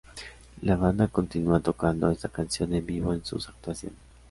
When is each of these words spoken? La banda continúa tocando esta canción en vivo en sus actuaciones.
La 0.63 0.77
banda 0.77 1.09
continúa 1.09 1.59
tocando 1.59 2.09
esta 2.09 2.27
canción 2.27 2.73
en 2.73 2.83
vivo 2.83 3.13
en 3.13 3.23
sus 3.23 3.47
actuaciones. 3.49 3.99